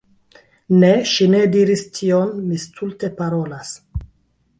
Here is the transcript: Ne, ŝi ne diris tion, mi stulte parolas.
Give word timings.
Ne, 0.83 0.87
ŝi 1.11 1.27
ne 1.33 1.41
diris 1.55 1.83
tion, 1.97 2.31
mi 2.47 2.57
stulte 2.65 3.11
parolas. 3.21 3.75